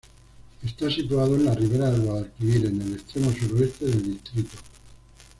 Está 0.65 0.89
situado 0.89 1.35
en 1.35 1.45
la 1.45 1.53
ribera 1.53 1.91
del 1.91 2.01
Guadalquivir, 2.01 2.65
en 2.65 2.81
el 2.81 2.93
extremo 2.95 3.31
suroeste 3.33 3.85
del 3.85 4.13
distrito. 4.19 4.57